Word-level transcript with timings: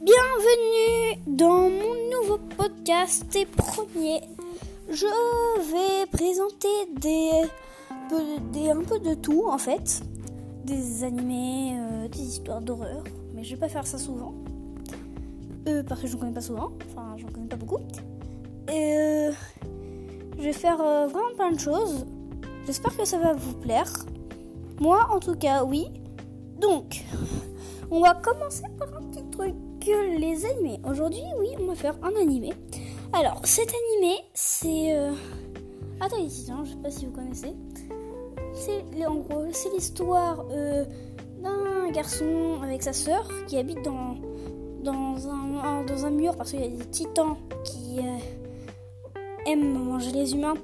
Bienvenue 0.00 1.20
dans 1.26 1.68
mon 1.68 2.22
nouveau 2.22 2.38
podcast 2.56 3.34
et 3.34 3.46
premier. 3.46 4.20
Je 4.88 5.06
vais 5.72 6.06
présenter 6.06 6.68
des, 7.00 7.30
un 8.70 8.82
peu 8.84 9.00
de 9.00 9.14
tout 9.14 9.46
en 9.48 9.58
fait, 9.58 10.00
des 10.64 11.02
animés, 11.02 11.76
euh, 11.80 12.06
des 12.06 12.20
histoires 12.20 12.60
d'horreur, 12.60 13.02
mais 13.34 13.42
je 13.42 13.56
vais 13.56 13.60
pas 13.60 13.68
faire 13.68 13.88
ça 13.88 13.98
souvent, 13.98 14.34
euh, 15.66 15.82
parce 15.82 16.00
que 16.02 16.06
je 16.06 16.14
ne 16.14 16.20
connais 16.20 16.32
pas 16.32 16.42
souvent, 16.42 16.70
enfin 16.88 17.16
j'en 17.16 17.28
connais 17.28 17.48
pas 17.48 17.56
beaucoup. 17.56 17.80
Et 18.68 18.96
euh, 18.96 19.32
je 20.36 20.42
vais 20.44 20.52
faire 20.52 20.76
vraiment 20.76 21.34
plein 21.36 21.50
de 21.50 21.58
choses. 21.58 22.06
J'espère 22.66 22.96
que 22.96 23.04
ça 23.04 23.18
va 23.18 23.32
vous 23.32 23.54
plaire. 23.54 23.92
Moi 24.80 25.08
en 25.10 25.18
tout 25.18 25.34
cas 25.34 25.64
oui. 25.64 25.88
Donc, 26.60 27.04
on 27.90 28.00
va 28.00 28.14
commencer 28.14 28.64
par 28.78 28.88
un 28.96 29.02
petit 29.08 29.24
truc 29.30 29.54
les 30.18 30.44
animés. 30.44 30.80
Aujourd'hui, 30.88 31.22
oui, 31.38 31.48
on 31.60 31.66
va 31.66 31.74
faire 31.74 31.94
un 32.02 32.14
animé. 32.20 32.52
Alors, 33.12 33.40
cet 33.44 33.68
animé, 33.68 34.16
c'est 34.34 34.94
euh... 34.94 35.12
Attends, 36.00 36.18
ici, 36.18 36.50
je 36.64 36.70
sais 36.70 36.76
pas 36.76 36.90
si 36.90 37.06
vous 37.06 37.12
connaissez. 37.12 37.54
C'est 38.54 39.06
en 39.06 39.16
gros, 39.16 39.46
c'est 39.52 39.70
l'histoire 39.70 40.44
euh, 40.50 40.84
d'un 41.42 41.90
garçon 41.90 42.58
avec 42.62 42.82
sa 42.82 42.92
sœur 42.92 43.28
qui 43.46 43.56
habite 43.56 43.82
dans 43.82 44.16
dans 44.82 45.28
un 45.28 45.84
dans 45.84 46.06
un 46.06 46.10
mur 46.10 46.36
parce 46.36 46.50
qu'il 46.50 46.60
y 46.60 46.64
a 46.64 46.68
des 46.68 46.86
titans 46.86 47.36
qui 47.64 47.98
euh, 47.98 49.46
aiment 49.46 49.84
manger 49.84 50.12
les 50.12 50.34
humains 50.34 50.54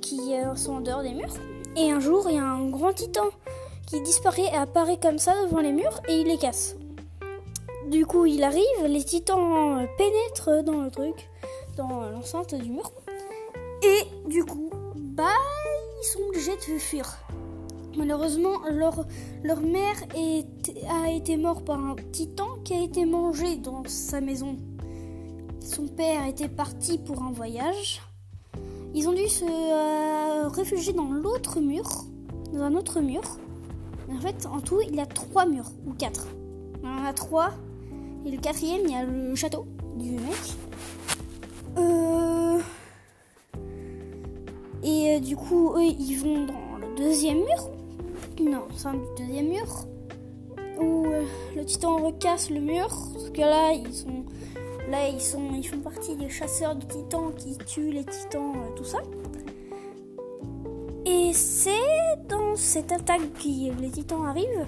qui 0.00 0.34
euh, 0.34 0.54
sont 0.54 0.74
en 0.74 0.80
dehors 0.80 1.02
des 1.02 1.14
murs. 1.14 1.34
Et 1.76 1.90
un 1.90 2.00
jour, 2.00 2.26
il 2.28 2.36
y 2.36 2.38
a 2.38 2.44
un 2.44 2.68
grand 2.68 2.92
titan 2.92 3.28
qui 3.86 4.00
disparaît 4.02 4.50
et 4.52 4.56
apparaît 4.56 4.98
comme 5.00 5.18
ça 5.18 5.34
devant 5.44 5.60
les 5.60 5.72
murs 5.72 6.00
et 6.08 6.20
il 6.20 6.26
les 6.26 6.38
casse. 6.38 6.76
Du 7.88 8.04
coup, 8.04 8.26
il 8.26 8.42
arrive, 8.42 8.84
les 8.86 9.04
titans 9.04 9.86
pénètrent 9.96 10.62
dans 10.64 10.82
le 10.82 10.90
truc, 10.90 11.30
dans 11.76 12.10
l'enceinte 12.10 12.54
du 12.54 12.70
mur. 12.70 12.92
Et 13.82 14.28
du 14.28 14.44
coup, 14.44 14.70
bah, 14.96 15.24
ils 16.00 16.06
sont 16.06 16.20
obligés 16.28 16.56
de 16.56 16.78
fuir. 16.78 17.18
Malheureusement, 17.96 18.58
leur, 18.70 19.60
mère 19.60 19.96
a 20.88 21.10
été 21.10 21.36
morte 21.36 21.64
par 21.64 21.78
un 21.78 21.96
titan 22.12 22.48
qui 22.64 22.74
a 22.74 22.82
été 22.82 23.04
mangé 23.04 23.56
dans 23.56 23.82
sa 23.86 24.20
maison. 24.20 24.56
Son 25.60 25.86
père 25.88 26.26
était 26.26 26.48
parti 26.48 26.98
pour 26.98 27.22
un 27.22 27.32
voyage. 27.32 28.02
Ils 28.94 29.08
ont 29.08 29.12
dû 29.12 29.28
se 29.28 29.44
euh, 29.44 30.48
réfugier 30.48 30.92
dans 30.92 31.10
l'autre 31.10 31.60
mur, 31.60 31.88
dans 32.52 32.62
un 32.62 32.74
autre 32.74 33.00
mur. 33.00 33.22
En 34.10 34.20
fait, 34.20 34.46
en 34.46 34.60
tout, 34.60 34.80
il 34.80 34.94
y 34.94 35.00
a 35.00 35.06
trois 35.06 35.46
murs, 35.46 35.70
ou 35.86 35.92
quatre. 35.92 36.26
Il 36.82 36.88
en 36.88 37.04
a 37.04 37.12
trois 37.12 37.50
et 38.24 38.30
le 38.30 38.38
quatrième, 38.38 38.82
il 38.84 38.92
y 38.92 38.96
a 38.96 39.04
le 39.04 39.34
château 39.34 39.66
du 39.96 40.12
mec. 40.12 40.56
Euh... 41.78 42.58
Et 44.82 45.16
euh, 45.16 45.20
du 45.20 45.36
coup, 45.36 45.74
eux, 45.76 45.84
ils 45.84 46.16
vont 46.16 46.46
dans 46.46 46.78
le 46.78 46.94
deuxième 46.96 47.38
mur. 47.38 47.70
Non, 48.40 48.64
c'est 48.76 48.88
un 48.88 48.96
deuxième 49.18 49.48
mur. 49.48 49.86
Où 50.80 51.06
euh, 51.06 51.24
le 51.54 51.64
titan 51.64 51.98
recasse 51.98 52.50
le 52.50 52.60
mur. 52.60 52.88
Parce 52.88 53.30
que 53.30 53.40
là, 53.40 53.72
ils 53.72 53.92
sont. 53.92 54.24
Là, 54.88 55.08
ils, 55.08 55.20
sont, 55.20 55.54
ils 55.54 55.66
font 55.66 55.78
partie 55.78 56.16
des 56.16 56.28
chasseurs 56.28 56.74
de 56.74 56.84
titans 56.84 57.32
qui 57.36 57.56
tuent 57.58 57.92
les 57.92 58.04
titans, 58.04 58.54
tout 58.74 58.84
ça. 58.84 58.98
Et 61.04 61.32
c'est 61.32 61.70
dans 62.28 62.56
cette 62.56 62.90
attaque 62.90 63.32
qui 63.38 63.70
les 63.78 63.90
titans 63.90 64.26
arrivent 64.26 64.66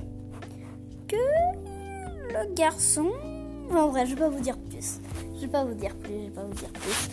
que 1.09 1.17
le 2.33 2.55
garçon 2.55 3.11
en 3.71 3.89
vrai, 3.89 4.07
je 4.07 4.15
vais 4.15 4.21
pas 4.21 4.29
vous 4.29 4.41
dire 4.41 4.59
plus. 4.59 5.01
Je 5.35 5.41
vais 5.41 5.49
pas 5.49 5.65
vous 5.65 5.75
dire 5.75 5.95
plus, 5.97 6.13
je 6.13 6.25
vais 6.25 6.31
pas 6.31 6.45
vous 6.45 6.55
dire 6.55 6.71
plus. 6.71 7.09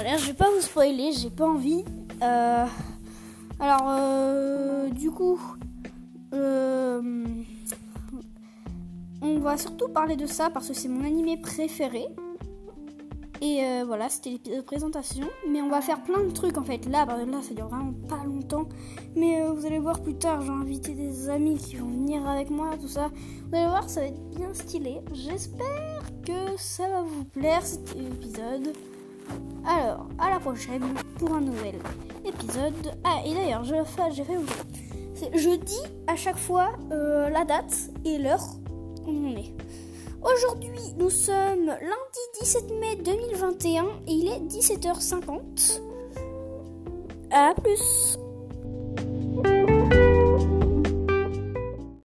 Alors, 0.00 0.18
je 0.18 0.26
vais 0.26 0.34
pas 0.34 0.48
vous 0.54 0.60
spoiler, 0.60 1.12
j'ai 1.12 1.30
pas 1.30 1.46
envie. 1.46 1.84
Euh, 2.22 2.66
alors, 3.60 3.86
euh, 3.88 4.88
du 4.90 5.10
coup, 5.10 5.40
euh, 6.34 7.24
on 9.20 9.38
va 9.38 9.56
surtout 9.56 9.88
parler 9.88 10.16
de 10.16 10.26
ça 10.26 10.50
parce 10.50 10.68
que 10.68 10.74
c'est 10.74 10.88
mon 10.88 11.04
animé 11.04 11.36
préféré. 11.36 12.06
Et 13.42 13.64
euh, 13.64 13.82
voilà, 13.84 14.08
c'était 14.08 14.30
l'épisode 14.30 14.58
de 14.58 14.64
présentation. 14.64 15.26
Mais 15.50 15.60
on 15.60 15.68
va 15.68 15.80
faire 15.80 16.00
plein 16.04 16.22
de 16.22 16.30
trucs 16.30 16.56
en 16.56 16.62
fait. 16.62 16.86
Là, 16.86 17.04
bah, 17.04 17.16
là 17.26 17.42
ça 17.42 17.52
dure 17.52 17.66
vraiment 17.66 17.92
pas 18.08 18.22
longtemps. 18.24 18.68
Mais 19.16 19.42
euh, 19.42 19.52
vous 19.52 19.66
allez 19.66 19.80
voir 19.80 20.00
plus 20.00 20.14
tard, 20.14 20.40
j'ai 20.42 20.50
invité 20.50 20.92
des 20.92 21.28
amis 21.28 21.58
qui 21.58 21.74
vont 21.74 21.88
venir 21.88 22.26
avec 22.26 22.50
moi, 22.50 22.70
tout 22.80 22.86
ça. 22.86 23.10
Vous 23.48 23.56
allez 23.56 23.66
voir, 23.66 23.90
ça 23.90 24.00
va 24.00 24.06
être 24.06 24.30
bien 24.30 24.54
stylé. 24.54 25.00
J'espère 25.12 26.02
que 26.24 26.56
ça 26.56 26.88
va 26.88 27.02
vous 27.02 27.24
plaire 27.24 27.66
cet 27.66 27.96
épisode. 27.96 28.72
Alors, 29.66 30.06
à 30.18 30.30
la 30.30 30.38
prochaine 30.38 30.84
pour 31.18 31.34
un 31.34 31.40
nouvel 31.40 31.74
épisode. 32.24 32.96
Ah, 33.02 33.22
et 33.26 33.34
d'ailleurs, 33.34 33.64
j'ai 33.64 33.84
fait 33.84 34.02
Je 35.34 35.56
dis 35.56 35.82
à 36.06 36.14
chaque 36.14 36.38
fois 36.38 36.74
euh, 36.92 37.28
la 37.28 37.44
date 37.44 37.90
et 38.04 38.18
l'heure 38.18 38.44
où 39.04 39.10
on 39.10 39.36
est. 39.36 39.52
Aujourd'hui, 40.24 40.94
nous 40.98 41.10
sommes 41.10 41.66
lundi 41.66 42.20
17 42.40 42.70
mai 42.78 42.96
2021 42.96 43.84
et 44.06 44.12
il 44.12 44.28
est 44.28 44.38
17h50. 44.38 45.80
A 47.32 47.54
plus 47.60 48.18